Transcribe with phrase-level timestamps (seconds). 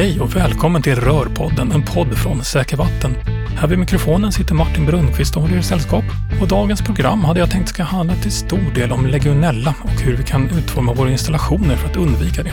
[0.00, 3.14] Hej och välkommen till Rörpodden, en podd från Säker Vatten.
[3.56, 6.04] Här vid mikrofonen sitter Martin Brunnqvist och håller er sällskap.
[6.40, 10.16] Och dagens program hade jag tänkt ska handla till stor del om legionella och hur
[10.16, 12.52] vi kan utforma våra installationer för att undvika det.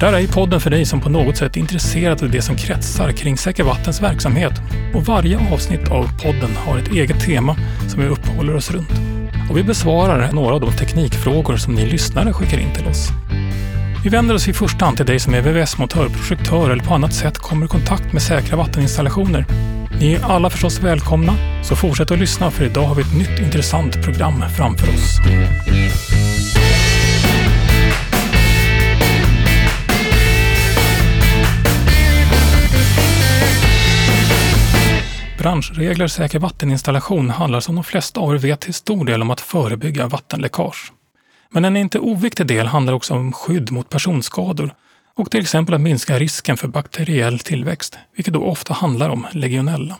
[0.00, 2.56] Det här är podden för dig som på något sätt är intresserad av det som
[2.56, 4.52] kretsar kring Säker Vattens verksamhet.
[4.94, 7.56] Och varje avsnitt av podden har ett eget tema
[7.88, 8.92] som vi uppehåller oss runt.
[9.50, 13.08] Och vi besvarar några av de teknikfrågor som ni lyssnare skickar in till oss.
[14.02, 17.14] Vi vänder oss i första hand till dig som är VVS-montör, projektör eller på annat
[17.14, 19.44] sätt kommer i kontakt med säkra vatteninstallationer.
[20.00, 23.40] Ni är alla förstås välkomna, så fortsätt att lyssna för idag har vi ett nytt
[23.40, 25.18] intressant program framför oss.
[35.38, 39.40] Branschregler säker vatteninstallation handlar som de flesta av er vet till stor del om att
[39.40, 40.92] förebygga vattenläckage.
[41.50, 44.74] Men en inte oviktig del handlar också om skydd mot personskador
[45.14, 49.96] och till exempel att minska risken för bakteriell tillväxt, vilket då ofta handlar om legionella.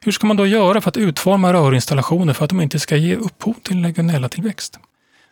[0.00, 3.16] Hur ska man då göra för att utforma rörinstallationer för att de inte ska ge
[3.16, 4.78] upphov till legionellatillväxt?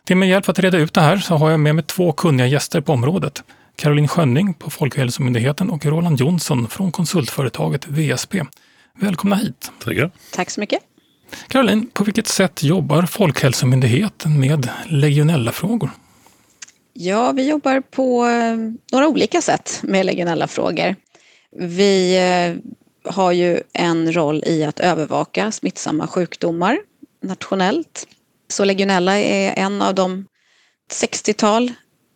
[0.05, 2.11] Till min hjälp för att reda ut det här så har jag med mig två
[2.11, 3.43] kunniga gäster på området.
[3.75, 8.35] Caroline Schönning på Folkhälsomyndigheten och Roland Jonsson från konsultföretaget VSP.
[8.99, 9.71] Välkomna hit!
[9.83, 10.11] Tackar!
[10.33, 10.79] Tack så mycket!
[11.47, 15.89] Caroline, på vilket sätt jobbar Folkhälsomyndigheten med legionellafrågor?
[16.93, 18.57] Ja, vi jobbar på eh,
[18.91, 20.95] några olika sätt med legionellafrågor.
[21.51, 26.79] Vi eh, har ju en roll i att övervaka smittsamma sjukdomar
[27.23, 28.07] nationellt.
[28.49, 30.25] Så legionella är en av de
[30.91, 31.71] 60-tal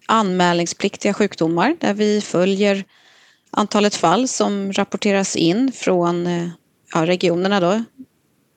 [0.06, 2.84] anmälningspliktiga sjukdomar där vi följer
[3.52, 6.48] antalet fall som rapporteras in från eh,
[6.94, 7.84] ja, regionerna då,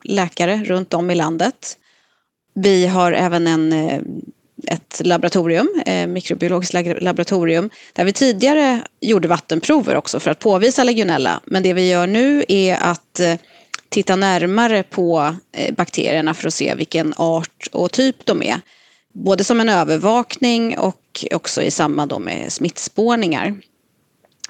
[0.05, 1.77] läkare runt om i landet.
[2.55, 4.01] Vi har även en, eh,
[4.67, 11.41] ett laboratorium, eh, mikrobiologiskt laboratorium, där vi tidigare gjorde vattenprover också för att påvisa legionella.
[11.45, 13.35] Men det vi gör nu är att eh,
[13.89, 15.35] titta närmare på
[15.77, 18.61] bakterierna för att se vilken art och typ de är.
[19.13, 23.55] Både som en övervakning och också i samband med smittspårningar.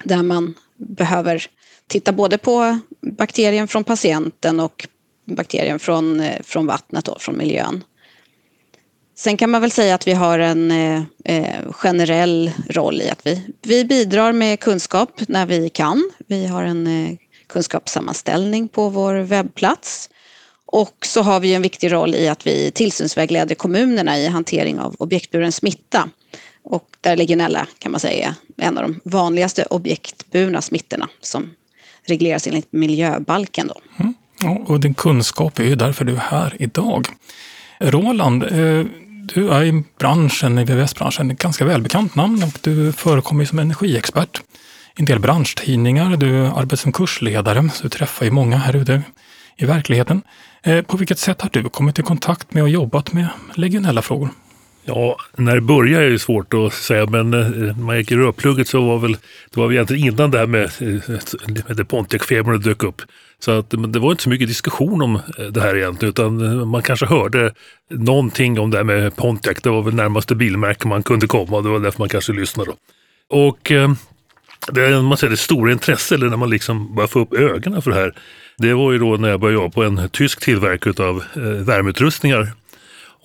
[0.04, 1.46] Där man behöver
[1.88, 4.88] titta både på bakterien från patienten och
[5.26, 7.84] bakterien från, eh, från vattnet, då, från miljön.
[9.18, 13.26] Sen kan man väl säga att vi har en eh, eh, generell roll i att
[13.26, 16.10] vi, vi bidrar med kunskap när vi kan.
[16.26, 17.16] Vi har en eh,
[17.46, 20.10] kunskapssammanställning på vår webbplats.
[20.66, 24.94] Och så har vi en viktig roll i att vi tillsynsvägleder kommunerna i hantering av
[24.98, 26.10] objektburen smitta.
[26.62, 31.50] Och där legionella kan man säga är en av de vanligaste objektburna smittorna som
[32.04, 33.66] regleras enligt miljöbalken.
[33.68, 33.80] Då.
[34.00, 34.14] Mm.
[34.42, 37.06] Ja, och din kunskap är ju därför du är här idag.
[37.80, 38.84] Roland, eh,
[39.34, 44.40] du är i branschen, i VVS-branschen, ett ganska välbekant namn och du förekommer som energiexpert
[44.96, 46.16] i en del branschtidningar.
[46.16, 49.02] Du arbetar som kursledare, så du träffar ju många här ute
[49.56, 50.22] i verkligheten.
[50.62, 54.30] Eh, på vilket sätt har du kommit i kontakt med och jobbat med legionella frågor?
[54.88, 58.16] Ja, när det började är det svårt att säga, men eh, när man gick i
[58.16, 59.12] rörplugget så var väl,
[59.50, 63.02] det var väl egentligen innan det här med, eh, med Pontiac-febern dök upp.
[63.38, 66.82] Så att, det var inte så mycket diskussion om eh, det här egentligen, utan man
[66.82, 67.52] kanske hörde
[67.90, 69.56] någonting om det här med Pontiac.
[69.62, 72.70] Det var väl närmaste bilmärke man kunde komma och det var därför man kanske lyssnade.
[72.70, 72.76] Då.
[73.36, 73.72] Och
[74.72, 77.90] det, man säger, det stora intresset, eller när man liksom började få upp ögonen för
[77.90, 78.14] det här,
[78.58, 81.24] det var ju då när jag började jobba på en tysk tillverkare av
[81.64, 82.52] värmeutrustningar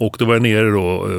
[0.01, 1.09] och då var jag nere då,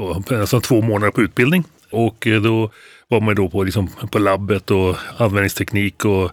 [0.00, 1.64] eh, nästan två månader på utbildning.
[1.90, 2.70] Och eh, då
[3.08, 6.30] var man då på, liksom, på labbet och användningsteknik och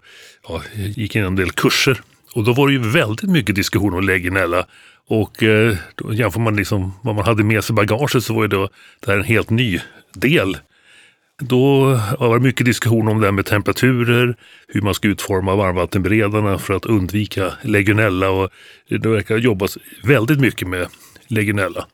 [0.47, 2.01] ja, gick in en del kurser.
[2.35, 4.65] Och då var det ju väldigt mycket diskussion om legionella.
[5.07, 8.47] Och eh, då jämför man liksom vad man hade med sig i bagaget så var
[8.47, 8.69] det, då,
[8.99, 9.79] det här en helt ny
[10.13, 10.57] del.
[11.41, 11.83] Då
[12.19, 14.35] var det mycket diskussion om det här med temperaturer,
[14.67, 18.29] hur man ska utforma varmvattenberedarna för att undvika legionella.
[18.29, 18.49] Och
[18.89, 20.87] det verkar jobbas väldigt mycket med
[21.29, 21.85] legionella.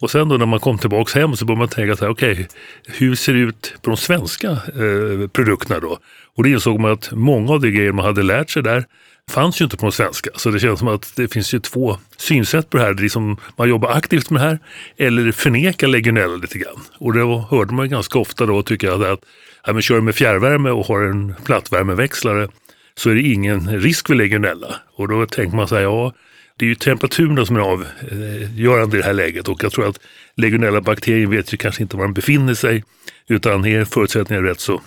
[0.00, 2.32] Och sen då när man kom tillbaks hem så började man tänka så här, okej,
[2.32, 2.46] okay,
[2.86, 5.98] hur ser det ut på de svenska eh, produkterna då?
[6.36, 8.84] Och det insåg man att många av de grejer man hade lärt sig där
[9.30, 10.30] fanns ju inte på de svenska.
[10.34, 12.94] Så det känns som att det finns ju två synsätt på det här.
[12.94, 14.58] Det är som man jobbar aktivt med det här
[14.96, 16.80] eller förnekar legionella lite grann.
[16.98, 19.20] Och det hörde man ganska ofta då tycker jag att
[19.66, 22.48] ja, men kör du med fjärrvärme och har en plattvärmeväxlare
[22.94, 24.74] så är det ingen risk för legionella.
[24.94, 26.12] Och då tänker man så här, ja
[26.58, 30.00] det är ju temperaturen som är avgörande i det här läget och jag tror att
[30.36, 32.84] legionella bakterier vet ju kanske inte var de befinner sig
[33.28, 34.80] utan är förutsättningarna rätt så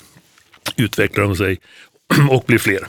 [0.76, 1.60] utvecklar de sig
[2.30, 2.88] och blir fler.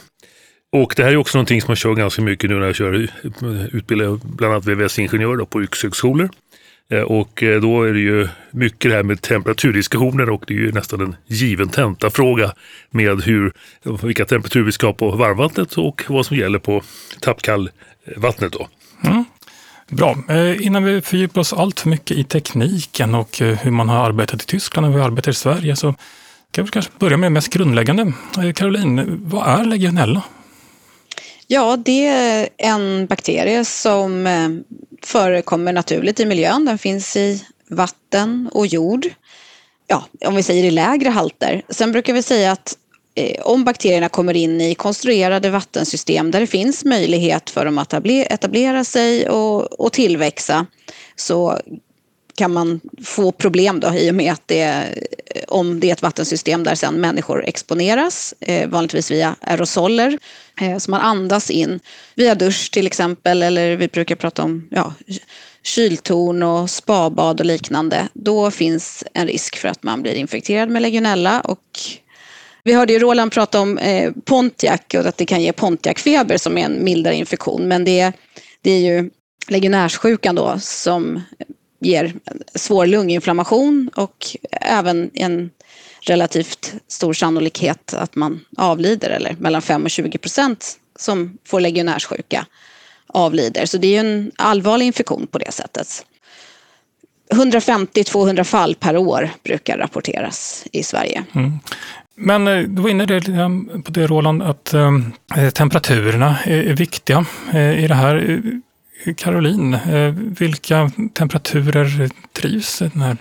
[0.73, 3.09] Och det här är också någonting som jag kör ganska mycket nu när jag kör
[3.73, 6.31] utbildar bland annat VVS-ingenjörer på yrkeshögskolor.
[6.91, 10.59] Eh, och eh, då är det ju mycket det här med temperaturdiskussioner och det är
[10.59, 12.53] ju nästan en given tentafråga
[12.91, 13.53] med hur,
[14.03, 16.83] vilka temperaturer vi ska ha på varmvattnet och vad som gäller på
[17.21, 18.53] tappkallvattnet.
[18.53, 18.69] Då.
[19.05, 19.25] Mm.
[19.89, 20.17] Bra.
[20.29, 24.43] Eh, innan vi fördjupar oss allt för mycket i tekniken och hur man har arbetat
[24.43, 25.95] i Tyskland och hur vi arbetar i Sverige så
[26.51, 28.13] kan vi kanske börja med det mest grundläggande.
[28.55, 30.23] Caroline, vad är legionella?
[31.53, 34.49] Ja, det är en bakterie som eh,
[35.03, 36.65] förekommer naturligt i miljön.
[36.65, 39.07] Den finns i vatten och jord.
[39.87, 41.63] Ja, om vi säger i lägre halter.
[41.69, 42.77] Sen brukar vi säga att
[43.15, 47.95] eh, om bakterierna kommer in i konstruerade vattensystem där det finns möjlighet för dem att
[48.07, 50.67] etablera sig och, och tillväxa
[51.17, 51.59] så
[52.35, 54.85] kan man få problem då i och med att det,
[55.49, 60.19] om det är ett vattensystem där sedan människor exponeras, eh, vanligtvis via aerosoler
[60.61, 61.81] eh, som man andas in
[62.15, 64.95] via dusch till exempel eller vi brukar prata om ja,
[65.63, 68.09] kyltorn och spabad och liknande.
[68.15, 71.81] Då finns en risk för att man blir infekterad med legionella och
[72.65, 76.59] vi hörde ju Roland prata om eh, Pontiac och att det kan ge Pontiacfeber som
[76.59, 78.13] är en mildare infektion men det,
[78.63, 79.11] det är ju
[79.49, 81.23] legionärssjukan då som
[81.83, 82.15] ger
[82.55, 85.51] svår lunginflammation och även en
[86.01, 92.47] relativt stor sannolikhet att man avlider, eller mellan 5 och 20 procent som får legionärssjuka
[93.07, 93.67] avlider.
[93.67, 96.07] Så det är en allvarlig infektion på det sättet.
[97.33, 101.25] 150-200 fall per år brukar rapporteras i Sverige.
[101.35, 101.59] Mm.
[102.15, 103.07] Men eh, du var inne
[103.85, 108.43] på det Roland, att eh, temperaturerna är viktiga eh, i det här.
[109.17, 113.17] Caroline, eh, vilka temperaturer trivs den här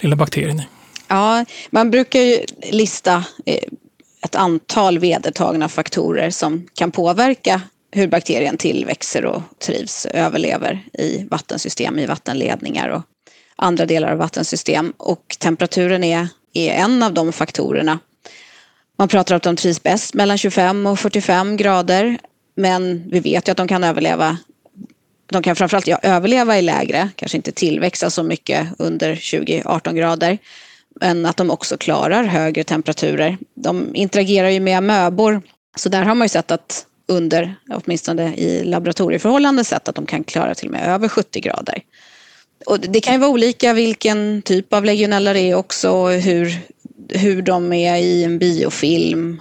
[0.00, 0.66] lilla bakterien i?
[1.08, 2.38] Ja, man brukar ju
[2.70, 3.62] lista eh,
[4.24, 7.60] ett antal vedertagna faktorer som kan påverka
[7.92, 13.02] hur bakterien tillväxer och trivs, överlever i vattensystem, i vattenledningar och
[13.56, 14.92] andra delar av vattensystem.
[14.96, 17.98] Och temperaturen är, är en av de faktorerna.
[18.98, 22.18] Man pratar om att de trivs bäst mellan 25 och 45 grader.
[22.56, 24.38] Men vi vet ju att de kan överleva
[25.30, 30.38] de kan framförallt ja, överleva i lägre, kanske inte tillväxa så mycket under 20-18 grader.
[31.00, 33.38] Men att de också klarar högre temperaturer.
[33.54, 35.42] De interagerar ju med amöbor.
[35.76, 40.24] Så där har man ju sett att under, åtminstone i laboratorieförhållanden, sett att de kan
[40.24, 41.82] klara till och med över 70 grader.
[42.66, 46.58] Och det kan ju vara olika vilken typ av legionella det är också, hur,
[47.08, 49.40] hur de är i en biofilm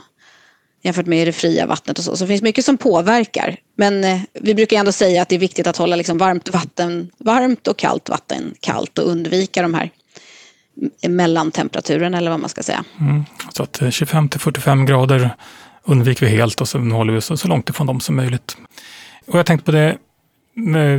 [0.81, 2.17] jämfört med det fria vattnet och så.
[2.17, 3.55] Så det finns mycket som påverkar.
[3.75, 7.09] Men eh, vi brukar ändå säga att det är viktigt att hålla liksom varmt vatten
[7.17, 9.91] varmt och kallt vatten kallt och undvika de här
[11.07, 12.83] mellantemperaturen eller vad man ska säga.
[12.99, 13.25] Mm.
[13.53, 15.35] Så att 25 eh, till 45 grader
[15.83, 18.57] undviker vi helt och så håller vi oss så långt ifrån dem som möjligt.
[19.27, 19.97] Och jag tänkte på det,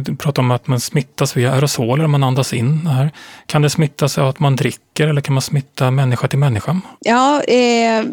[0.05, 3.11] du pratar om att man smittas via aerosoler om man andas in det här.
[3.47, 6.81] Kan det smittas av att man dricker eller kan man smitta människa till människa?
[7.00, 8.05] Ja, eh,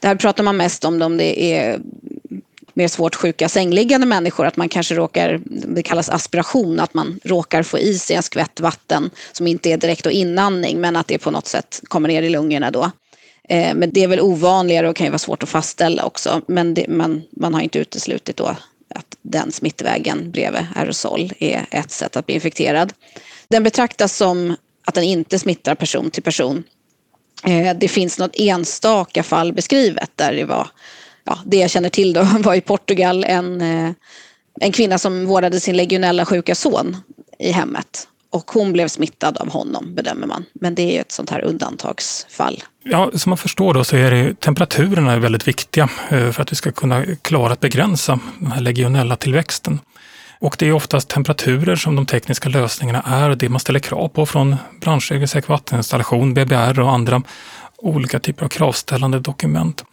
[0.00, 1.80] det här pratar man mest om om det är
[2.78, 7.62] mer svårt sjuka sängliggande människor, att man kanske råkar, det kallas aspiration, att man råkar
[7.62, 11.18] få i sig en skvätt vatten som inte är direkt och inandning men att det
[11.18, 12.90] på något sätt kommer ner i lungorna då.
[13.48, 16.40] Eh, men det är väl ovanligare och kan ju vara svårt att fastställa också.
[16.46, 18.56] Men det, man, man har inte uteslutit då
[18.94, 22.92] att den smittvägen bredvid aerosol är ett sätt att bli infekterad.
[23.48, 26.64] Den betraktas som att den inte smittar person till person
[27.44, 30.68] Eh, det finns något enstaka fall beskrivet där det var,
[31.24, 33.90] ja, det jag känner till då var i Portugal en, eh,
[34.60, 36.96] en kvinna som vårdade sin legionella sjuka son
[37.38, 38.08] i hemmet.
[38.30, 40.44] Och hon blev smittad av honom bedömer man.
[40.52, 42.62] Men det är ett sånt här undantagsfall.
[42.84, 46.56] Ja, som man förstår då så är det, temperaturerna väldigt viktiga eh, för att vi
[46.56, 49.80] ska kunna klara att begränsa den här legionella tillväxten.
[50.40, 54.26] Och det är oftast temperaturer som de tekniska lösningarna är det man ställer krav på
[54.26, 57.22] från branscher, säker vatteninstallation, BBR och andra
[57.76, 59.84] olika typer av kravställande dokument.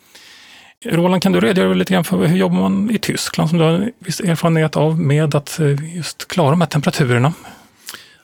[0.86, 3.92] Roland, kan du redogöra lite grann för hur jobbar man i Tyskland som du har
[4.00, 7.34] viss erfarenhet av med att eh, just klara de här temperaturerna?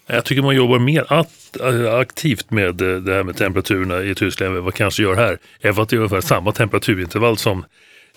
[0.07, 4.47] Jag tycker man jobbar mer eh, aktivt med eh, det här med temperaturerna i Tyskland
[4.49, 5.37] än vad man kanske gör här.
[5.61, 7.65] Även att det är ungefär samma temperaturintervall som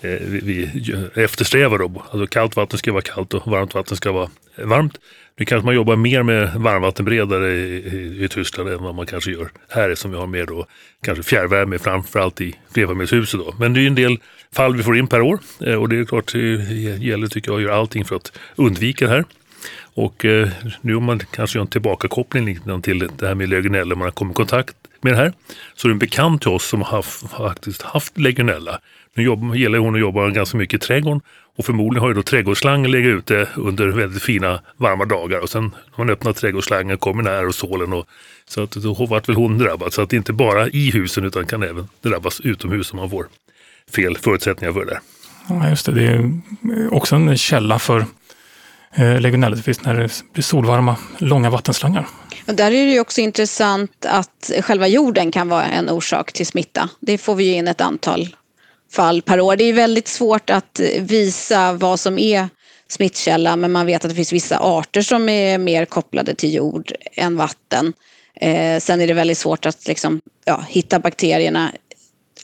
[0.04, 0.70] Eh, vi
[1.14, 1.78] eftersträvar.
[1.78, 2.02] Då.
[2.10, 4.98] Alltså kallt vatten ska vara kallt och varmt vatten ska vara varmt.
[5.38, 9.30] Nu kanske man jobbar mer med varmvattenberedare i, i, i Tyskland än vad man kanske
[9.30, 10.66] gör här som vi har mer då
[11.02, 13.40] kanske fjärrvärme framförallt i flerfamiljshuset.
[13.40, 13.54] Då.
[13.58, 14.18] Men det är en del
[14.52, 16.38] fall vi får in per år eh, och det är klart det
[17.00, 19.24] gäller tycker jag att göra allting för att undvika det här.
[19.94, 20.48] Och eh,
[20.80, 24.12] nu om man kanske gör en tillbakakoppling liksom till det här med legionella, man har
[24.12, 25.32] kommit i kontakt med det här,
[25.74, 28.80] så är det en bekant till oss som har haft, faktiskt haft legionella
[29.14, 31.20] nu jobb, gillar hon att jobba ganska mycket i trädgården
[31.56, 35.62] Och förmodligen har ju då trädgårdsslangen legat ute under väldigt fina varma dagar och sen
[35.64, 38.06] när man öppnar trädgårdsslangen kommer den här aerosolen och
[38.48, 39.92] så att då vart väl hon drabbad.
[39.92, 43.26] Så att det inte bara i husen utan kan även drabbas utomhus om man får
[43.94, 45.00] fel förutsättningar för det där.
[45.48, 45.92] Ja, just det.
[45.92, 48.06] Det är också en källa för
[48.94, 52.06] eh, legionella när det blir solvarma, långa vattenslangar.
[52.46, 56.88] Och där är det också intressant att själva jorden kan vara en orsak till smitta.
[57.00, 58.36] Det får vi in ett antal
[58.94, 59.56] fall per år.
[59.56, 62.48] Det är väldigt svårt att eh, visa vad som är
[62.88, 66.92] smittkälla men man vet att det finns vissa arter som är mer kopplade till jord
[67.12, 67.92] än vatten.
[68.34, 71.72] Eh, sen är det väldigt svårt att liksom, ja, hitta bakterierna.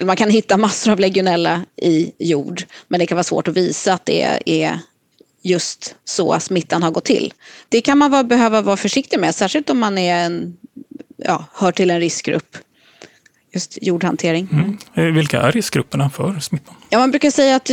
[0.00, 3.92] Man kan hitta massor av legionella i jord men det kan vara svårt att visa
[3.92, 4.80] att det är
[5.42, 7.32] just så smittan har gått till.
[7.68, 10.56] Det kan man behöva vara försiktig med, särskilt om man är en,
[11.16, 12.56] ja, hör till en riskgrupp.
[13.52, 14.48] Just jordhantering.
[14.52, 14.78] Mm.
[14.94, 16.74] Eh, vilka är riskgrupperna för smittan?
[16.90, 17.70] Ja, man brukar säga att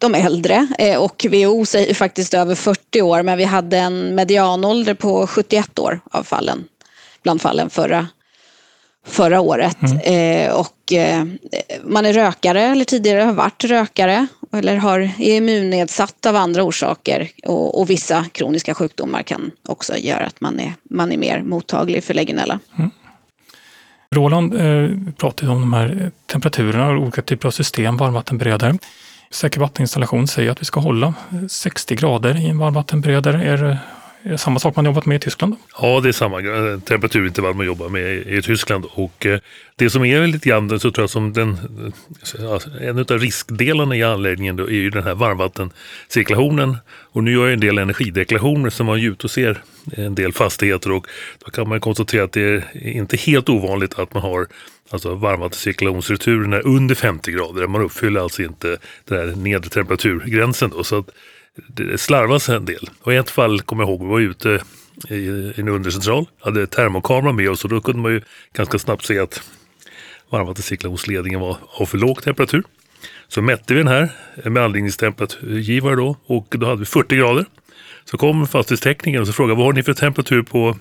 [0.00, 4.94] de äldre eh, och WHO säger faktiskt över 40 år men vi hade en medianålder
[4.94, 6.64] på 71 år av fallen,
[7.22, 8.08] bland fallen förra,
[9.06, 9.78] förra året.
[9.82, 9.98] Mm.
[9.98, 11.24] Eh, och eh,
[11.84, 17.30] man är rökare eller tidigare har varit rökare eller har, är immunnedsatt av andra orsaker
[17.44, 22.04] och, och, vissa kroniska sjukdomar kan också göra att man är, man är mer mottaglig
[22.04, 22.60] för legionella.
[22.78, 22.90] Mm.
[24.14, 28.78] Roland eh, pratade om de här eh, temperaturerna och olika typer av system, varmvattenberedare.
[29.30, 33.44] Säker vatteninstallation säger att vi ska hålla eh, 60 grader i en varmvattenberedare.
[33.44, 33.78] Är
[34.22, 35.56] är det samma sak man jobbat med i Tyskland?
[35.82, 38.84] Ja, det är samma eh, temperaturintervall man jobbar med i Tyskland.
[38.90, 39.40] Och eh,
[39.76, 41.50] det som är lite grann, så tror jag som den,
[42.38, 46.76] eh, alltså, en av riskdelarna i anläggningen då är ju den här varmvattencirkulationen.
[47.12, 49.62] Och nu gör jag en del energideklarationer som man är ute och ser
[49.96, 51.06] en del fastigheter och
[51.44, 54.46] då kan man konstatera att det är inte helt ovanligt att man har
[54.90, 57.66] alltså varmvattencirkulationsreturerna under 50 grader.
[57.66, 60.70] Man uppfyller alltså inte den här nedre temperaturgränsen.
[60.70, 61.10] Då, så att
[61.68, 62.90] det slarvas en del.
[63.02, 64.62] Och i ett fall kommer jag ihåg, vi var ute
[65.08, 69.18] i en undercentral, hade termokamera med oss och då kunde man ju ganska snabbt se
[69.18, 69.42] att
[70.30, 72.62] varmvattencykeln hos ledningen var av för låg temperatur.
[73.28, 74.12] Så mätte vi den här
[74.44, 77.44] med anläggningstemperaturgivare då och då hade vi 40 grader.
[78.04, 80.76] Så kom fastighetsteknikern och så frågade vad har ni för temperatur på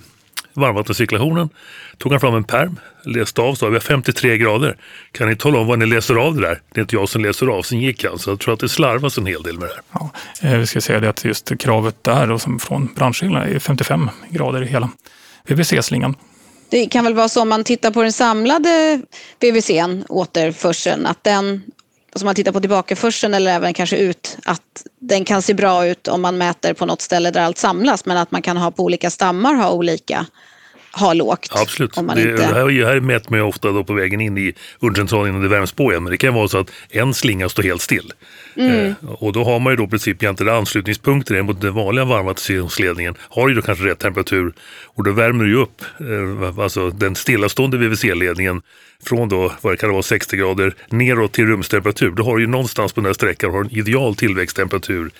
[0.59, 1.49] varmvattencirkulationen.
[1.97, 4.77] Tog han fram en perm, läste av, sa vi har 53 grader.
[5.11, 6.61] Kan ni tala om vad ni läser av det där?
[6.73, 7.61] Det är inte jag som läser av.
[7.61, 9.83] Sen gick han, så jag tror att det slarvas en hel del med det här.
[9.91, 10.11] Ja,
[10.49, 14.09] eh, vi ska säga det att just kravet där och som från branschreglerna är 55
[14.29, 14.89] grader i hela
[15.47, 16.15] VVC-slingan.
[16.69, 19.01] Det kan väl vara så om man tittar på den samlade
[19.39, 21.61] VVCn, återförseln, att den
[22.15, 26.07] som man tittar på tillbakaförseln eller även kanske ut, att den kan se bra ut
[26.07, 28.83] om man mäter på något ställe där allt samlas men att man kan ha på
[28.83, 30.25] olika stammar ha olika
[30.91, 31.49] ha lågt.
[31.51, 31.97] Absolut.
[31.97, 32.33] Om man det, inte...
[32.33, 35.47] det här, här mäter man ju ofta då på vägen in i undercentralen innan det
[35.47, 36.03] värms på igen.
[36.03, 38.13] Men det kan vara så att en slinga står helt still.
[38.55, 38.85] Mm.
[38.85, 43.15] Eh, och då har man ju då i princip egentligen anslutningspunkter mot den vanliga varmvattenledningen
[43.19, 44.53] har ju då kanske rätt temperatur
[44.85, 48.61] och då värmer du ju upp eh, alltså den stillastående VVC-ledningen
[49.03, 52.11] från då, vad det kan vara 60 grader neråt till rumstemperatur.
[52.11, 55.11] Då har du ju någonstans på den här sträckan har en ideal tillväxttemperatur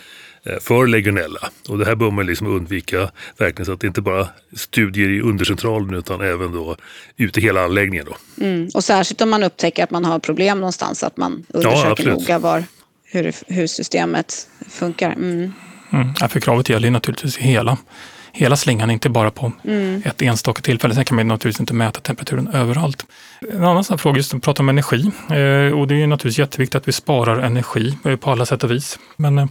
[0.43, 1.49] Eh, för legionella.
[1.69, 5.21] Och det här bör man liksom undvika verkligen så att det inte bara studier i
[5.21, 6.75] undercentralen utan även då
[7.17, 8.05] ute i hela anläggningen.
[8.05, 8.45] Då.
[8.45, 8.69] Mm.
[8.73, 12.39] Och särskilt om man upptäcker att man har problem någonstans att man undersöker ja, noga
[12.39, 12.63] var,
[13.03, 15.11] hur, hur systemet funkar.
[15.11, 15.53] Mm.
[15.91, 16.07] Mm.
[16.19, 17.77] Ja, för kravet gäller ju naturligtvis hela,
[18.31, 20.01] hela slingan, inte bara på mm.
[20.05, 20.95] ett enstaka tillfälle.
[20.95, 23.05] Sen kan man naturligtvis inte mäta temperaturen överallt.
[23.53, 25.11] En annan sån fråga, just att prata om energi.
[25.29, 28.71] Eh, och det är naturligtvis jätteviktigt att vi sparar energi eh, på alla sätt och
[28.71, 28.99] vis.
[29.17, 29.47] Men eh,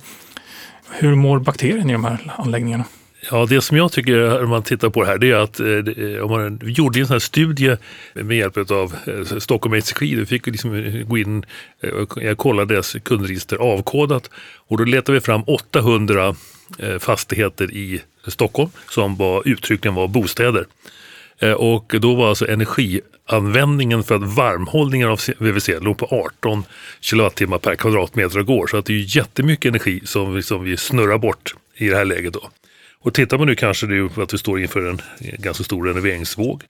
[0.90, 2.85] hur mår bakterien i de här anläggningarna?
[3.30, 6.25] Ja, det som jag tycker om man tittar på det här det är att eh,
[6.25, 7.76] om man gjorde en sån här studie
[8.14, 11.44] med hjälp av eh, Stockholm SJ, då fick vi liksom gå in
[11.80, 14.30] eh, jag kollade deras kundregister avkodat
[14.68, 16.35] och då letade vi fram 800
[16.78, 20.66] eh, fastigheter i Stockholm som var, uttryckligen var bostäder.
[21.38, 26.64] Eh, och då var alltså energianvändningen för att varmhållningen av VVC låg på 18
[27.00, 28.66] kilowattimmar per kvadratmeter och år.
[28.66, 32.04] Så att det är jättemycket energi som vi, som vi snurrar bort i det här
[32.04, 32.32] läget.
[32.32, 32.50] Då.
[33.00, 36.62] Och tittar man nu kanske det att vi står inför en eh, ganska stor renoveringsvåg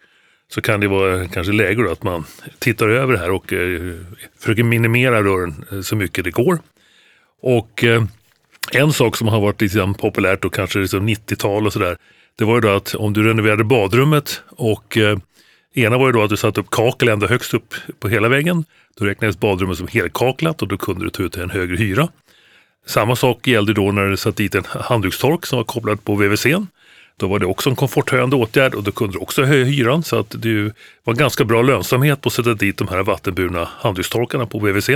[0.50, 2.24] så kan det vara kanske läge då att man
[2.58, 3.94] tittar över det här och eh,
[4.38, 6.58] försöker minimera rören eh, så mycket det går.
[7.40, 8.04] Och eh,
[8.72, 11.96] en sak som har varit lite populärt och kanske liksom 90-tal och sådär
[12.38, 15.18] det var ju då att om du renoverade badrummet och eh,
[15.75, 18.64] ena var ju då att du satte upp kakel ända högst upp på hela väggen.
[18.98, 22.08] Då räknades badrummet som helkaklat och då kunde du ta ut en högre hyra.
[22.87, 26.46] Samma sak gällde då när du satt dit en handdukstork som var kopplad på VVC.
[27.16, 30.18] Då var det också en komforthöjande åtgärd och då kunde du också höja hyran så
[30.18, 30.72] att det
[31.04, 34.90] var ganska bra lönsamhet på att sätta dit de här vattenburna handdukstorkarna på VVC.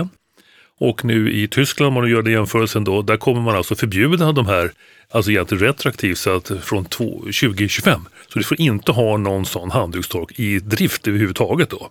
[0.84, 4.32] Och nu i Tyskland, om man gör den jämförelsen då, där kommer man alltså förbjuda
[4.32, 4.70] de här,
[5.10, 8.00] alltså egentligen retroaktivt, så att från 2025.
[8.28, 11.90] Så du får inte ha någon sån handdukstork i drift överhuvudtaget då.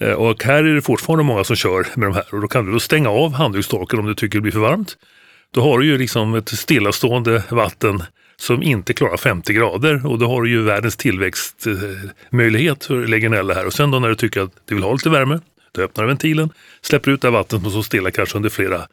[0.00, 2.66] Eh, och här är det fortfarande många som kör med de här och då kan
[2.66, 4.96] du då stänga av handdukstorken om du tycker det blir för varmt.
[5.54, 8.02] Då har du ju liksom ett stillastående vatten
[8.36, 13.66] som inte klarar 50 grader och då har du ju världens tillväxtmöjlighet för legionella här.
[13.66, 15.40] Och sen då när du tycker att du vill ha lite värme,
[15.72, 16.50] då öppnar ventilen,
[16.82, 18.86] släpper ut det här vattnet som står stilla kanske under flera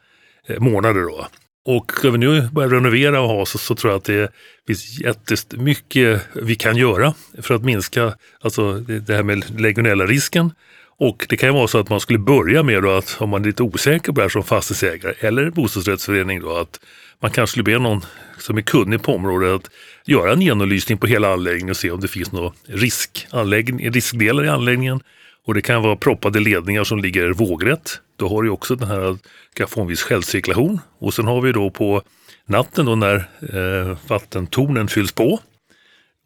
[0.46, 1.00] eh, månader.
[1.00, 1.26] Då.
[1.64, 4.32] Och ska vi nu börja renovera och ha så, så tror jag att det
[4.66, 10.52] finns jättemycket vi kan göra för att minska alltså det här med legionella-risken.
[10.98, 13.42] Och det kan ju vara så att man skulle börja med då att om man
[13.42, 16.80] är lite osäker på det här som fastighetsägare eller bostadsrättsförening då att
[17.20, 18.04] man kanske skulle be någon
[18.38, 19.70] som är kunnig på området att
[20.04, 25.00] göra en genomlysning på hela anläggningen och se om det finns några riskdelar i anläggningen.
[25.46, 28.00] Och det kan vara proppade ledningar som ligger vågrätt.
[28.16, 29.18] Då har du också den här,
[29.54, 30.80] kan få en viss självcirkulation.
[30.98, 32.02] Och sen har vi då på
[32.46, 33.16] natten då när
[33.52, 35.40] eh, vattentornen fylls på.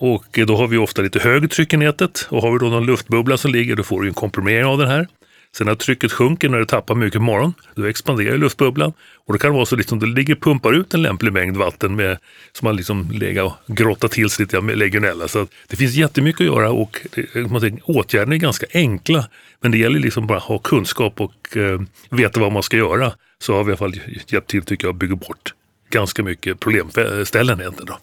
[0.00, 2.86] Och då har vi ofta lite högre tryck i nätet och har vi då någon
[2.86, 5.08] luftbubbla som ligger då får du en komprimering av den här.
[5.56, 8.92] Sen när trycket sjunker när det tappar mycket på morgonen, då expanderar luftbubblan.
[9.26, 11.56] Och då kan det vara så att liksom det ligger pumpar ut en lämplig mängd
[11.56, 12.18] vatten med,
[12.52, 15.28] som man liksom lägger och grottar till sig lite med legionella.
[15.28, 19.28] Så det finns jättemycket att göra och det, åtgärderna är ganska enkla.
[19.60, 21.80] Men det gäller liksom bara att ha kunskap och eh,
[22.10, 23.12] veta vad man ska göra.
[23.38, 25.54] Så har vi i alla fall hjälpt till tycker jag att bygga bort
[25.90, 27.86] ganska mycket problemställen egentligen.
[27.86, 27.98] Då.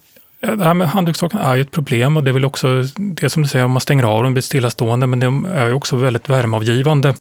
[0.55, 3.43] Det här med handdukstorkarna är ju ett problem och det är väl också det som
[3.43, 6.29] du säger, om man stänger av dem blir stillastående, men de är ju också väldigt
[6.29, 7.15] värmeavgivande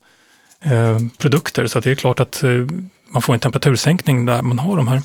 [0.64, 1.66] eh, produkter.
[1.66, 2.50] Så det är klart att eh,
[3.08, 5.02] man får en temperatursänkning där man har de här.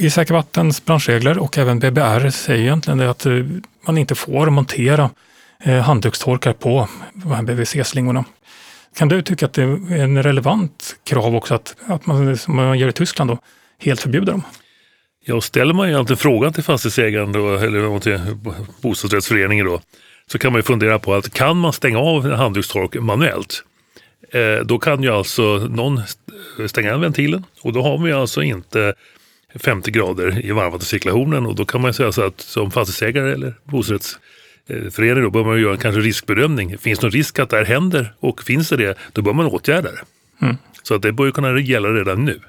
[0.00, 3.32] I Säkra Vattens branschregler och även BBR säger egentligen det att eh,
[3.86, 5.10] man inte får montera
[5.64, 8.24] eh, handdukstorkar på de här BVC-slingorna.
[8.96, 12.78] Kan du tycka att det är en relevant krav också att, att man, som man
[12.78, 13.38] gör i Tyskland, då,
[13.78, 14.42] helt förbjuder dem?
[15.24, 18.20] Ja, ställer man ju alltid frågan till fastighetsägaren då, eller till
[18.80, 19.80] bostadsrättsföreningen då,
[20.26, 23.64] så kan man ju fundera på att kan man stänga av en handdukstork manuellt?
[24.30, 26.00] Eh, då kan ju alltså någon
[26.66, 28.94] stänga ventilen och då har vi alltså inte
[29.54, 35.22] 50 grader i varmvattencirkulationen och då kan man säga så att som fastighetsägare eller bostadsrättsförening
[35.22, 36.78] då bör man göra en kanske riskbedömning.
[36.78, 39.46] Finns det någon risk att det här händer och finns det det, då bör man
[39.46, 40.02] åtgärda det.
[40.46, 40.56] Mm.
[40.82, 42.40] Så att det bör kunna gälla redan nu.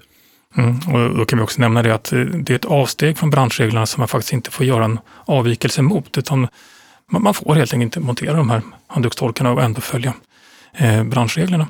[0.57, 3.85] Mm, och då kan vi också nämna det att det är ett avsteg från branschreglerna
[3.85, 6.17] som man faktiskt inte får göra en avvikelse mot.
[6.17, 6.47] Utan
[7.11, 10.13] man får helt enkelt inte montera de här handdukstorkarna och ändå följa
[10.77, 11.67] eh, branschreglerna.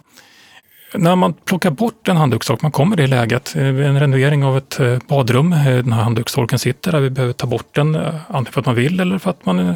[0.94, 4.58] När man plockar bort en handdukstork, man kommer i det läget, eh, en renovering av
[4.58, 8.46] ett eh, badrum, eh, den här handdukstorken sitter där, vi behöver ta bort den, antingen
[8.46, 9.76] för att man vill eller för att man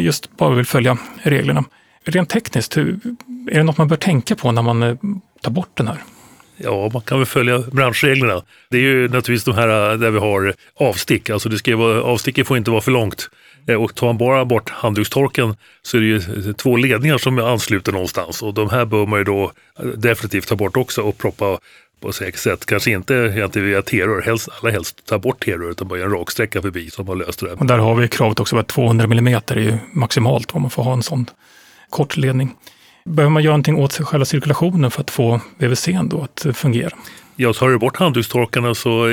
[0.00, 1.64] just bara vill följa reglerna.
[2.04, 2.98] Rent tekniskt, är
[3.46, 4.98] det något man bör tänka på när man
[5.42, 5.96] tar bort den här?
[6.56, 8.42] Ja, man kan väl följa branschreglerna.
[8.70, 11.30] Det är ju naturligtvis de här där vi har avstick.
[11.30, 13.30] Alltså det ska vara, avsticket får inte vara för långt.
[13.66, 17.42] Eh, och tar man bara bort handdukstorken så är det ju två ledningar som är
[17.42, 19.52] anslutna någonstans och de här bör man ju då
[19.96, 21.58] definitivt ta bort också och proppa
[22.00, 22.66] på säkert sätt.
[22.66, 26.62] Kanske inte egentligen via T-rör, helst, allra helst ta bort T-rör utan bara en raksträcka
[26.62, 27.52] förbi som har löst det.
[27.52, 30.82] Och där har vi kravet också att 200 mm är ju maximalt vad man får
[30.82, 31.26] ha en sån
[31.90, 32.54] kort ledning.
[33.04, 36.90] Behöver man göra någonting åt själva cirkulationen för att få VVC då att fungera?
[37.36, 39.06] Ja, tar du bort handdukstorkarna så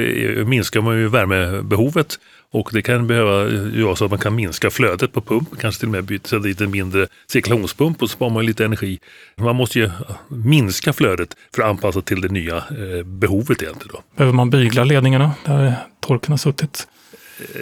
[0.46, 2.20] minskar man ju värmebehovet
[2.52, 5.88] och det kan behöva göra så att man kan minska flödet på pump, kanske till
[5.88, 9.00] och med byta dit en mindre cirkulationspump och sparar man lite energi.
[9.36, 9.92] Man måste ju
[10.28, 13.94] minska flödet för att anpassa till det nya eh, behovet egentligen.
[13.94, 14.04] Då.
[14.16, 16.88] Behöver man bygla ledningarna där torken har suttit?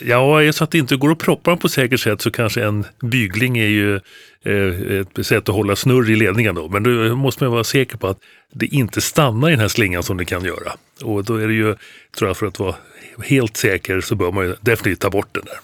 [0.05, 2.63] Ja, är så att det inte går att proppa dem på säkert sätt så kanske
[2.63, 3.99] en bygling är ju
[4.47, 6.69] Eh, ett sätt att hålla snurr i ledningen då.
[6.69, 8.17] Men då måste man vara säker på att
[8.53, 10.71] det inte stannar i den här slingan som det kan göra.
[11.03, 11.75] Och då är det ju,
[12.17, 12.75] tror jag, för att vara
[13.23, 15.55] helt säker så bör man ju definitivt ta bort den där.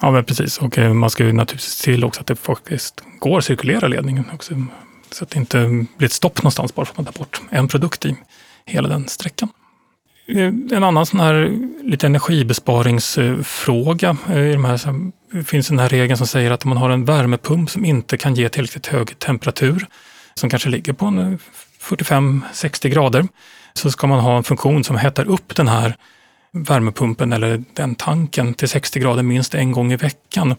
[0.00, 0.58] Ja, men precis.
[0.58, 3.88] Och eh, man ska ju naturligtvis se till också att det faktiskt går att cirkulera
[3.88, 4.54] ledningen också.
[5.10, 7.68] Så att det inte blir ett stopp någonstans bara för att man tar bort en
[7.68, 8.16] produkt i
[8.64, 9.48] hela den sträckan.
[10.26, 14.16] Eh, en annan sån här lite energibesparingsfråga.
[14.28, 14.76] I de här,
[15.46, 18.34] finns den här regeln som säger att om man har en värmepump som inte kan
[18.34, 19.86] ge tillräckligt hög temperatur,
[20.34, 21.06] som kanske ligger på
[21.80, 23.28] 45-60 grader,
[23.74, 25.96] så ska man ha en funktion som hettar upp den här
[26.52, 30.54] värmepumpen eller den tanken till 60 grader minst en gång i veckan.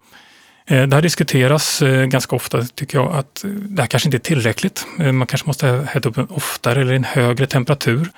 [0.65, 4.17] Eh, det här diskuteras eh, ganska ofta, tycker jag, att eh, det här kanske inte
[4.17, 4.85] är tillräckligt.
[4.97, 8.09] Man kanske måste hetta upp den oftare eller i en högre temperatur.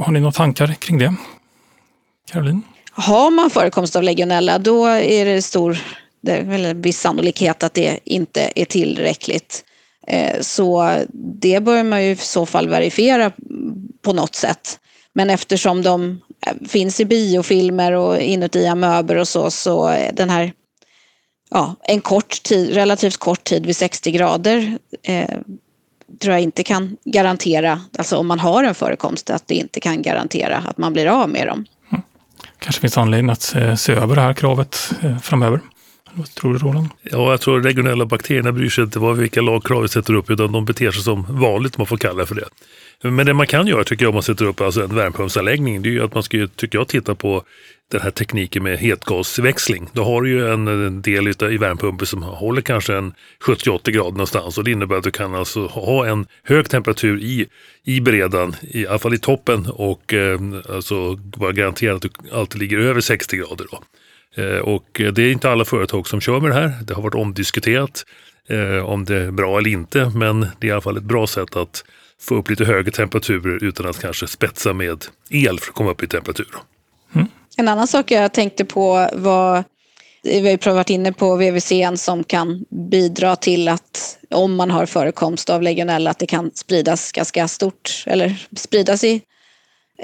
[0.00, 1.14] Har ni några tankar kring det?
[2.32, 2.62] Caroline?
[2.94, 5.78] Har man förekomst av legionella då är det stor,
[6.20, 9.64] det är viss sannolikhet att det inte är tillräckligt.
[10.06, 10.96] Eh, så
[11.40, 13.32] det bör man ju i så fall verifiera
[14.02, 14.78] på något sätt.
[15.12, 20.52] Men eftersom de eh, finns i biofilmer och inuti amöber och så, så den här
[21.50, 25.38] ja, en kort tid, relativt kort tid vid 60 grader eh,
[26.20, 30.02] tror jag inte kan garantera, alltså om man har en förekomst, att det inte kan
[30.02, 31.64] garantera att man blir av med dem.
[32.62, 35.60] Kanske finns anledning att se, se över det här kravet eh, framöver.
[36.14, 36.88] Vad tror du Roland?
[37.02, 40.52] Ja, jag tror regionella bakterierna bryr sig inte vad vilka lagkrav vi sätter upp utan
[40.52, 42.48] de beter sig som vanligt om man får kalla det för det.
[43.10, 45.88] Men det man kan göra tycker jag om man sätter upp alltså en värmepumpsanläggning det
[45.88, 47.44] är ju att man ska tycker jag, titta på
[47.90, 49.88] den här tekniken med hetgasväxling.
[49.92, 54.58] Då har du ju en del i värmepumpen som håller kanske en 70-80 grader någonstans
[54.58, 57.46] och det innebär att du kan alltså ha en hög temperatur i,
[57.84, 62.60] i beredaren, i alla fall i toppen och eh, alltså vara garanterad att du alltid
[62.60, 63.66] ligger över 60 grader.
[63.70, 63.82] Då.
[64.36, 66.72] Eh, och det är inte alla företag som kör med det här.
[66.82, 68.04] Det har varit omdiskuterat
[68.48, 71.26] eh, om det är bra eller inte, men det är i alla fall ett bra
[71.26, 71.84] sätt att
[72.20, 76.02] få upp lite högre temperaturer utan att kanske spetsa med el för att komma upp
[76.02, 76.54] i temperatur.
[77.14, 77.26] Mm.
[77.56, 79.64] En annan sak jag tänkte på var,
[80.22, 84.86] vi har ju varit inne på VVC som kan bidra till att om man har
[84.86, 89.22] förekomst av legionella att det kan spridas ganska stort eller spridas i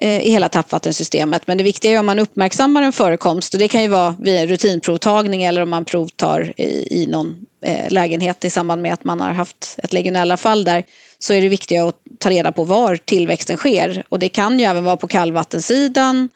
[0.01, 1.47] Eh, i hela tappvattensystemet.
[1.47, 3.55] Men det viktiga är om man uppmärksammar en förekomst.
[3.55, 7.91] Och det kan ju vara via rutinprovtagning eller om man provtar i, i någon eh,
[7.91, 10.85] lägenhet i samband med att man har haft ett legionellafall där.
[11.19, 14.05] Så är det viktiga att ta reda på var tillväxten sker.
[14.09, 16.29] Och det kan ju även vara på kallvattensidan.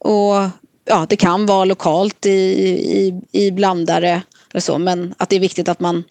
[0.00, 0.34] Och
[0.84, 4.78] ja, det kan vara lokalt i, i, i blandare eller så.
[4.78, 6.04] Men att det är viktigt att man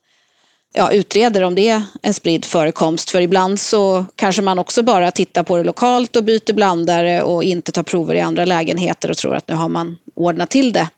[0.75, 3.09] ja, utreder om det är en spridd förekomst.
[3.09, 7.43] För ibland så kanske man också bara tittar på det lokalt och byter blandare och
[7.43, 10.89] inte tar prover i andra lägenheter och tror att nu har man ordnat till det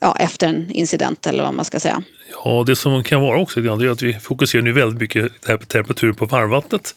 [0.00, 2.02] ja, efter en incident eller vad man ska säga.
[2.44, 6.14] Ja, det som kan vara också är att vi fokuserar nu väldigt mycket på temperaturen
[6.14, 6.94] på varmvattnet.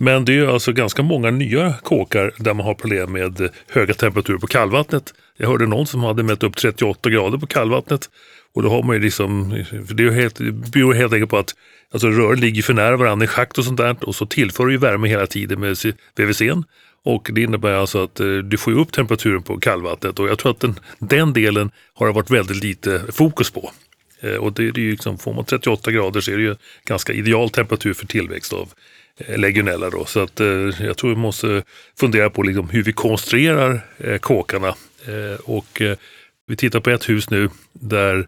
[0.00, 4.38] Men det är alltså ganska många nya kåkar där man har problem med höga temperaturer
[4.38, 5.14] på kallvattnet.
[5.36, 8.10] Jag hörde någon som hade mätt upp 38 grader på kallvattnet
[8.58, 11.38] och då har man ju liksom, för det, är helt, det beror helt enkelt på
[11.38, 11.54] att
[11.92, 14.72] alltså rör ligger för nära varandra i schakt och sånt där och så tillför du
[14.72, 15.76] ju värme hela tiden med
[16.16, 16.64] VVCn.
[17.04, 20.52] Och det innebär alltså att eh, du får upp temperaturen på kallvattnet och jag tror
[20.52, 23.70] att den, den delen har det varit väldigt lite fokus på.
[24.20, 26.56] Eh, och det, det är ju liksom, får man 38 grader så är det ju
[26.84, 28.68] ganska ideal temperatur för tillväxt av
[29.18, 29.90] eh, legionella.
[29.90, 30.04] Då.
[30.04, 30.46] Så att, eh,
[30.80, 31.62] jag tror vi måste
[32.00, 34.74] fundera på liksom hur vi konstruerar eh, kåkarna.
[35.06, 35.82] Eh, och
[36.46, 38.26] vi tittar på ett hus nu där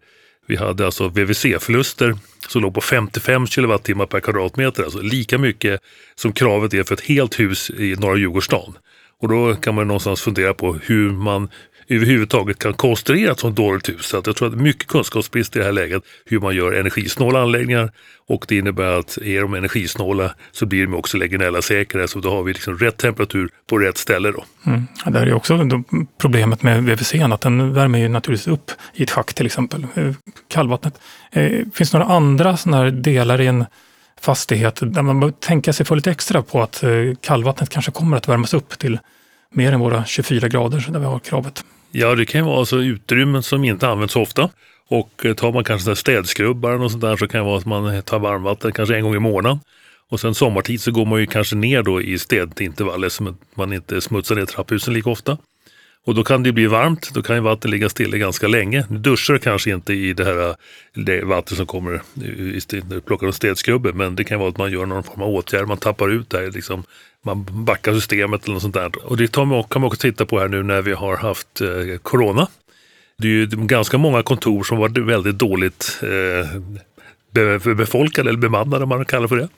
[0.50, 2.16] vi hade alltså VVC-förluster
[2.48, 5.80] som låg på 55 kilowattimmar per kvadratmeter, alltså lika mycket
[6.14, 8.74] som kravet är för ett helt hus i norra Djurgårdsstaden.
[9.20, 11.48] Och då kan man någonstans fundera på hur man
[11.90, 14.06] överhuvudtaget kan konstruera ett sådant dåligt hus.
[14.06, 16.54] Så att jag tror att det är mycket kunskapsbrist i det här läget hur man
[16.54, 17.92] gör energisnåla anläggningar
[18.28, 22.42] och det innebär att är de energisnåla så blir de också legionella-säkrare så då har
[22.42, 24.30] vi liksom rätt temperatur på rätt ställe.
[24.30, 24.44] Då.
[24.66, 24.86] Mm.
[25.04, 25.82] Ja, där är också
[26.18, 30.12] problemet med VVC, att den värmer ju naturligtvis upp i ett schack till exempel, eh,
[30.48, 31.00] kallvattnet.
[31.32, 33.64] Eh, finns det några andra sådana här delar i en
[34.20, 38.16] fastighet där man bör tänka sig för lite extra på att eh, kallvattnet kanske kommer
[38.16, 38.98] att värmas upp till
[39.52, 41.64] mer än våra 24 grader där vi har kravet?
[41.92, 44.50] Ja, det kan ju vara alltså utrymmen som inte används så ofta.
[44.88, 48.02] Och eh, tar man kanske städskrubbar och sånt där så kan det vara att man
[48.02, 49.60] tar varmvatten kanske en gång i månaden.
[50.08, 53.72] Och sen sommartid så går man ju kanske ner då i städintervaller så att man
[53.72, 55.38] inte smutsar ner trapphusen lika ofta.
[56.06, 58.84] Och då kan det bli varmt, då kan ju vatten ligga stilla ganska länge.
[58.88, 60.56] Nu duschar kanske inte i det här
[60.94, 64.86] det som kommer när du plockar en städskrubbe, men det kan vara att man gör
[64.86, 66.84] någon form av åtgärd, man tappar ut där, liksom,
[67.24, 69.06] man backar systemet eller något sånt där.
[69.06, 72.48] Och det kan man också titta på här nu när vi har haft eh, corona.
[73.18, 76.60] Det är ju ganska många kontor som varit väldigt dåligt eh,
[77.74, 79.48] befolkade eller bemannade, om man kallar för det.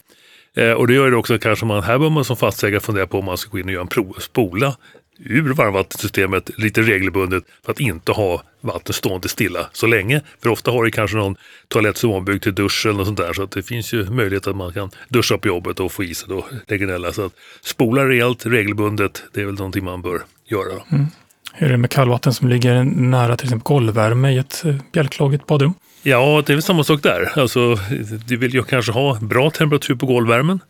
[0.55, 3.18] Eh, och det gör det också kanske man, här bör man som fastighetsägare fundera på
[3.18, 4.77] om man ska gå in och göra en prov, spola
[5.18, 10.20] ur varmvattensystemet lite regelbundet för att inte ha vatten stående stilla så länge.
[10.42, 11.37] För ofta har det kanske någon
[11.68, 14.11] toalett som är ombyggd till dusch eller något sånt där så att det finns ju
[14.11, 17.12] möjlighet att man kan duscha på jobbet och få i sig då legionella.
[17.12, 20.83] Så att spola rejält regelbundet, det är väl någonting man bör göra.
[20.92, 21.07] Mm.
[21.55, 25.46] Hur är det med kallvatten som ligger nära till exempel golvvärme i ett eh, bjälklaget
[25.46, 25.75] badrum?
[26.03, 27.38] Ja, det är väl samma sak där.
[27.38, 27.79] Alltså,
[28.27, 30.61] du vill ju kanske ha bra temperatur på golvvärmen.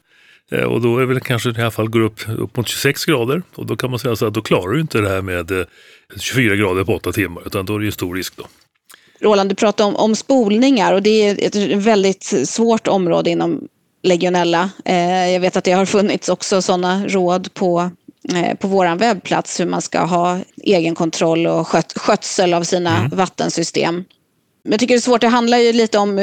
[0.52, 3.42] Eh, och då är väl kanske i alla fall går upp, upp mot 26 grader
[3.54, 5.66] och då kan man säga så att då klarar du inte det här med
[6.20, 8.44] 24 eh, grader på 8 timmar utan då är det ju stor risk då.
[9.20, 13.68] Roland, du pratade om, om spolningar och det är ett väldigt svårt område inom
[14.02, 14.70] legionella.
[14.84, 17.90] Eh, jag vet att det har funnits också sådana råd på,
[18.58, 23.10] på vår webbplats hur man ska ha egenkontroll och sköt, skötsel av sina mm.
[23.16, 23.94] vattensystem.
[24.64, 26.18] Men jag tycker det är svårt, det handlar ju lite om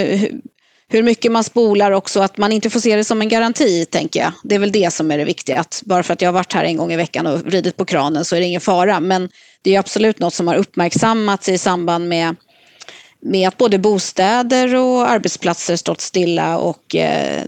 [0.92, 4.20] hur mycket man spolar också, att man inte får se det som en garanti, tänker
[4.20, 4.32] jag.
[4.44, 5.60] Det är väl det som är det viktiga.
[5.60, 7.86] Att bara för att jag har varit här en gång i veckan och vridit på
[7.86, 9.00] kranen så är det ingen fara.
[9.00, 9.30] Men
[9.62, 12.36] det är absolut något som har uppmärksammats i samband med,
[13.22, 17.44] med att både bostäder och arbetsplatser stått stilla och eh,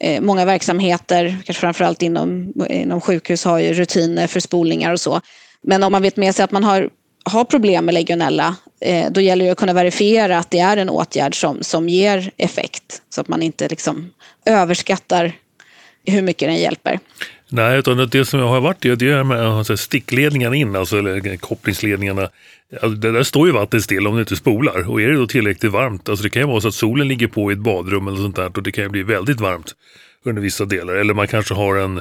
[0.00, 5.20] eh, många verksamheter, kanske framförallt inom, inom sjukhus, har ju rutiner för spolningar och så.
[5.62, 6.90] Men om man vet med sig att man har,
[7.24, 10.90] har problem med legionella, Eh, då gäller det att kunna verifiera att det är en
[10.90, 13.02] åtgärd som, som ger effekt.
[13.10, 14.10] Så att man inte liksom
[14.46, 15.32] överskattar
[16.06, 16.98] hur mycket den hjälper.
[17.48, 20.98] Nej, utan det som jag har varit i det är med alltså, stickledningarna in, alltså
[20.98, 22.28] eller kopplingsledningarna.
[22.72, 24.90] Alltså, det där står ju vattnet still om det inte spolar.
[24.90, 27.26] Och är det då tillräckligt varmt, alltså det kan ju vara så att solen ligger
[27.26, 29.74] på i ett badrum eller sånt där och det kan ju bli väldigt varmt
[30.24, 30.94] under vissa delar.
[30.94, 32.00] Eller man kanske har en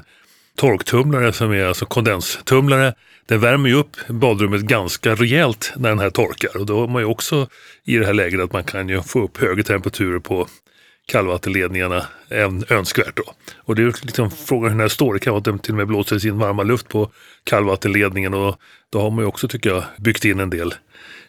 [0.58, 2.94] torktumlare som är alltså kondenstumlare.
[3.26, 7.02] Den värmer ju upp badrummet ganska rejält när den här torkar och då har man
[7.02, 7.48] ju också
[7.84, 10.48] i det här läget att man kan ju få upp högre temperaturer på
[11.06, 13.18] kallvattenledningarna än önskvärt.
[13.18, 13.24] Då.
[13.58, 15.14] Och det är liksom frågan hur den här står.
[15.14, 17.12] Det kan vara att den till och med blåser in varma luft på
[17.44, 18.56] kallvattenledningen och
[18.90, 20.74] då har man ju också, tycker jag, byggt in en del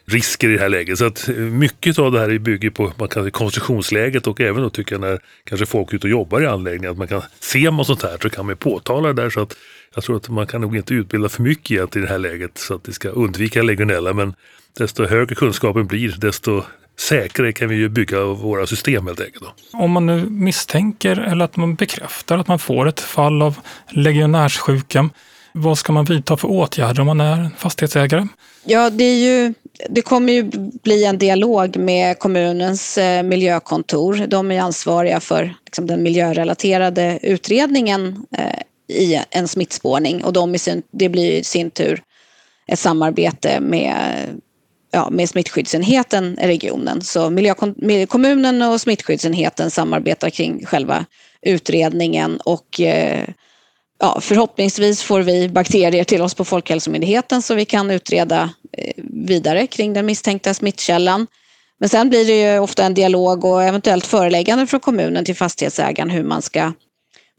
[0.05, 0.97] risker i det här läget.
[0.97, 4.69] Så att eh, mycket av det här bygger på man kan, konstruktionsläget och även då
[4.69, 7.71] tycker jag när kanske folk är ute och jobbar i anläggningen att man kan se
[7.71, 9.57] man sånt här så kan man påtala det där så att
[9.95, 12.75] jag tror att man kan nog inte utbilda för mycket i det här läget så
[12.75, 14.33] att vi ska undvika legionella men
[14.77, 16.63] desto högre kunskapen blir desto
[16.99, 19.43] säkrare kan vi ju bygga våra system helt enkelt.
[19.73, 25.09] Om man nu misstänker eller att man bekräftar att man får ett fall av legionärssjukan
[25.57, 28.27] vad ska man vidta för åtgärder om man är fastighetsägare?
[28.65, 29.53] Ja, det, är ju,
[29.89, 30.43] det kommer ju
[30.83, 34.27] bli en dialog med kommunens eh, miljökontor.
[34.27, 40.59] De är ansvariga för liksom, den miljörelaterade utredningen eh, i en smittspårning och de i
[40.59, 42.01] sin, det blir i sin tur
[42.67, 43.95] ett samarbete med
[44.91, 47.01] ja, med smittskyddsenheten i regionen.
[47.01, 47.31] Så
[48.07, 51.05] kommunen och smittskyddsenheten samarbetar kring själva
[51.41, 53.27] utredningen och eh,
[53.99, 59.67] ja, förhoppningsvis får vi bakterier till oss på Folkhälsomyndigheten så vi kan utreda eh, vidare
[59.67, 61.27] kring den misstänkta smittkällan.
[61.79, 66.09] Men sen blir det ju ofta en dialog och eventuellt föreläggande från kommunen till fastighetsägaren
[66.09, 66.73] hur man ska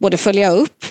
[0.00, 0.84] både följa upp.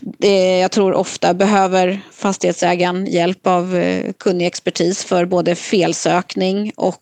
[0.62, 7.02] jag tror ofta behöver fastighetsägaren hjälp av eh, kunnig expertis för både felsökning och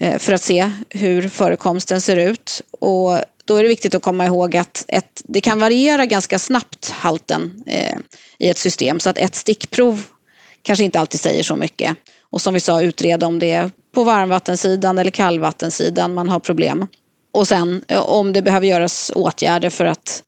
[0.00, 2.62] eh, för att se hur förekomsten ser ut.
[2.80, 3.18] Och
[3.48, 7.64] då är det viktigt att komma ihåg att ett, det kan variera ganska snabbt halten
[7.66, 7.98] eh,
[8.38, 10.02] i ett system så att ett stickprov
[10.62, 11.96] kanske inte alltid säger så mycket.
[12.30, 16.86] Och som vi sa, utreda om det är på varmvattensidan eller kallvattensidan man har problem.
[17.32, 20.22] Och sen eh, om det behöver göras åtgärder för att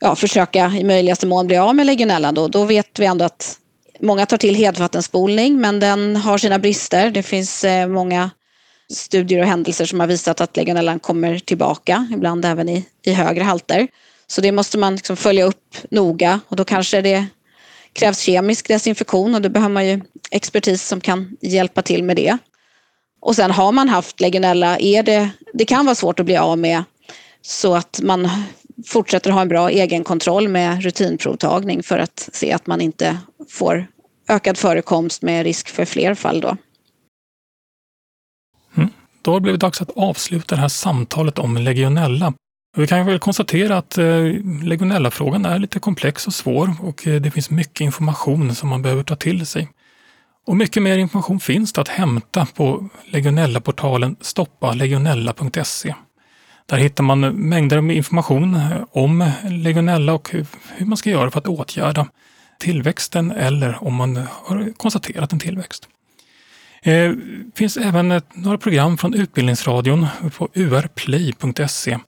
[0.00, 3.58] ja, försöka i möjligaste mån bli av med legionella då, då vet vi ändå att
[4.00, 7.10] många tar till hedvattenspolning men den har sina brister.
[7.10, 8.30] Det finns eh, många
[8.92, 13.42] studier och händelser som har visat att legionellan kommer tillbaka, ibland även i, i högre
[13.42, 13.88] halter.
[14.26, 17.26] Så det måste man liksom följa upp noga och då kanske det
[17.92, 22.38] krävs kemisk desinfektion och då behöver man ju expertis som kan hjälpa till med det.
[23.20, 26.58] Och sen har man haft legionella, är det, det kan vara svårt att bli av
[26.58, 26.84] med
[27.42, 28.28] så att man
[28.86, 33.18] fortsätter ha en bra egenkontroll med rutinprovtagning för att se att man inte
[33.48, 33.86] får
[34.28, 36.40] ökad förekomst med risk för fler fall.
[36.40, 36.56] Då.
[39.26, 42.32] Då har det blivit dags att avsluta det här samtalet om legionella.
[42.76, 44.04] Vi kan väl konstatera att eh,
[44.62, 49.02] legionellafrågan är lite komplex och svår och eh, det finns mycket information som man behöver
[49.02, 49.68] ta till sig.
[50.46, 55.94] Och mycket mer information finns det att hämta på legionellaportalen stoppalegionella.se.
[56.66, 61.38] Där hittar man mängder med information eh, om legionella och hur man ska göra för
[61.38, 62.06] att åtgärda
[62.60, 65.88] tillväxten eller om man har konstaterat en tillväxt.
[66.82, 67.12] Det eh,
[67.54, 71.98] finns även ett, några program från Utbildningsradion på urplay.se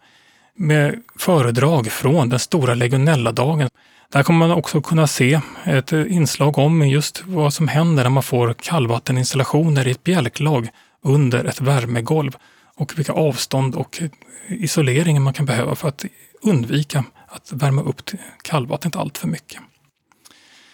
[0.55, 3.69] med föredrag från den stora legionelladagen.
[4.13, 8.23] Där kommer man också kunna se ett inslag om just vad som händer när man
[8.23, 10.69] får kallvatteninstallationer i ett bjälklag
[11.03, 12.37] under ett värmegolv
[12.77, 14.03] och vilka avstånd och
[14.49, 16.05] isolering man kan behöva för att
[16.43, 18.11] undvika att värma upp
[18.43, 19.61] kallvattnet allt för mycket.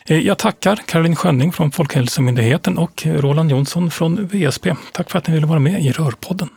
[0.09, 4.75] Eh, jag tackar Caroline Schönning från Folkhälsomyndigheten och Roland Jonsson från VSP.
[4.93, 6.49] Tack för att ni ville vara med i Rörpodden.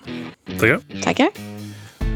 [0.60, 0.80] Tackar.
[1.04, 1.30] Tackar.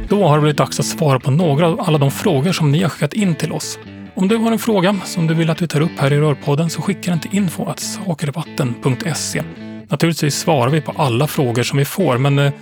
[0.10, 2.82] Då har det blivit dags att svara på några av alla de frågor som ni
[2.82, 3.80] har skickat in till oss.
[4.16, 6.70] Om du har en fråga som du vill att vi tar upp här i Rörpodden
[6.70, 9.44] så skicka den till info.sakervatten.se.
[9.90, 12.54] Naturligtvis svarar vi på alla frågor som vi får, men eh,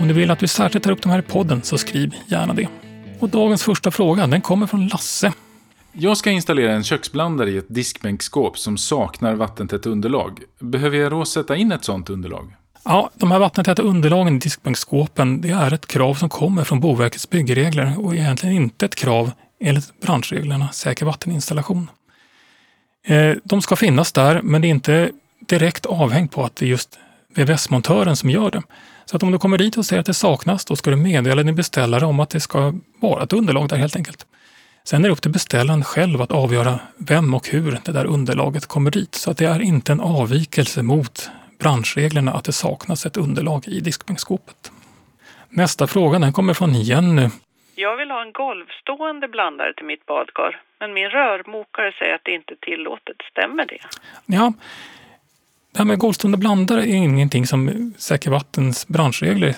[0.00, 2.54] om du vill att vi särskilt tar upp de här i podden så skriv gärna
[2.54, 2.68] det.
[3.18, 5.32] Och dagens första fråga, den kommer från Lasse.
[6.00, 10.42] Jag ska installera en köksblandare i ett diskbänkskåp som saknar vattentätt underlag.
[10.58, 12.54] Behöver jag då sätta in ett sådant underlag?
[12.84, 17.30] Ja, de här vattentäta underlagen i diskbänkskåpen, det är ett krav som kommer från Boverkets
[17.30, 19.30] byggregler och egentligen inte ett krav
[19.60, 21.90] enligt branschreglerna säker vatteninstallation.
[23.06, 26.68] Eh, de ska finnas där, men det är inte direkt avhängt på att det är
[26.68, 26.98] just
[27.34, 28.62] VVS-montören som gör det.
[29.04, 31.42] Så att om du kommer dit och säger att det saknas, då ska du meddela
[31.42, 34.26] din beställare om att det ska vara ett underlag där helt enkelt.
[34.88, 38.66] Sen är det upp till beställaren själv att avgöra vem och hur det där underlaget
[38.66, 39.14] kommer dit.
[39.14, 43.80] Så att det är inte en avvikelse mot branschreglerna att det saknas ett underlag i
[43.80, 44.72] diskbänkskåpet.
[45.48, 47.28] Nästa fråga den kommer från Jenny.
[47.74, 52.34] Jag vill ha en golvstående blandare till mitt badkar, men min rörmokare säger att det
[52.34, 53.16] inte är tillåtet.
[53.30, 53.80] Stämmer det?
[54.26, 54.52] Ja,
[55.72, 59.54] det här med golvstående blandare är ingenting som Säker Vattens branschregler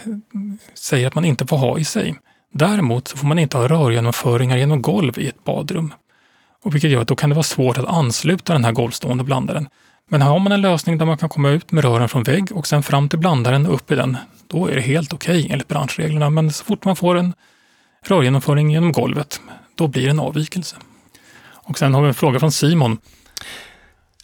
[0.74, 2.14] säger att man inte får ha i sig.
[2.52, 5.94] Däremot så får man inte ha rörgenomföringar genom golv i ett badrum.
[6.62, 9.68] Och vilket gör att då kan det vara svårt att ansluta den här golvstående blandaren.
[10.08, 12.66] Men har man en lösning där man kan komma ut med rören från vägg och
[12.66, 15.68] sen fram till blandaren och upp i den, då är det helt okej okay, enligt
[15.68, 16.30] branschreglerna.
[16.30, 17.34] Men så fort man får en
[18.02, 19.40] rörgenomföring genom golvet,
[19.74, 20.76] då blir det en avvikelse.
[21.52, 22.98] Och sen har vi en fråga från Simon.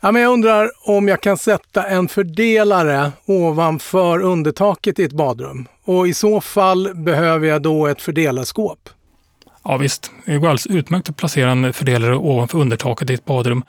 [0.06, 5.68] Ja, men jag undrar om jag kan sätta en fördelare ovanför undertaket i ett badrum.
[5.84, 8.88] Och i så fall behöver jag då ett fördelarskåp.
[9.64, 13.64] Ja visst, det går alldeles utmärkt att placera en fördelare ovanför undertaket i ett badrum.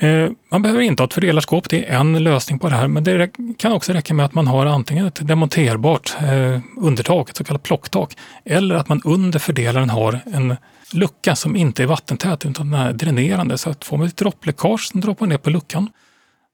[0.00, 3.04] Eh, man behöver inte ha ett fördelarskåp, det är en lösning på det här, men
[3.04, 7.44] det kan också räcka med att man har antingen ett demonterbart eh, undertak, ett så
[7.44, 10.56] kallat plocktak, eller att man under fördelaren har en
[10.92, 13.58] lucka som inte är vattentät utan den är dränerande.
[13.58, 15.90] Så att får man ett droppläckage som droppar ner på luckan,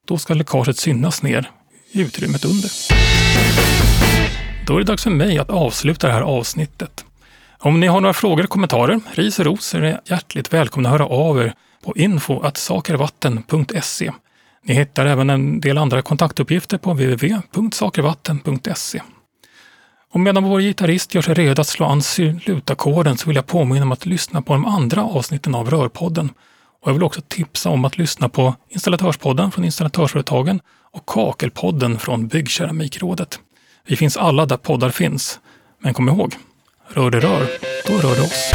[0.08, 1.50] då ska läckaget synas ner
[1.92, 2.70] i utrymmet under.
[4.66, 7.04] Då är det dags för mig att avsluta det här avsnittet.
[7.58, 10.92] Om ni har några frågor och kommentarer, ris och ros, är ni hjärtligt välkomna att
[10.92, 11.54] höra av er
[11.84, 14.12] på info.sakervatten.se.
[14.62, 19.02] Ni hittar även en del andra kontaktuppgifter på www.sakervatten.se.
[20.12, 23.82] Och medan vår gitarrist gör sig redo att slå an slutackorden så vill jag påminna
[23.82, 26.30] om att lyssna på de andra avsnitten av Rörpodden.
[26.82, 30.60] Och jag vill också tipsa om att lyssna på Installatörspodden från Installatörsföretagen
[30.92, 33.38] och Kakelpodden från Byggkeramikrådet.
[33.86, 35.40] Vi finns alla där poddar finns.
[35.82, 36.34] Men kom ihåg,
[36.88, 37.48] rör det rör,
[37.86, 38.52] då rör det oss.